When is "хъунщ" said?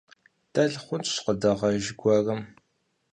0.83-1.09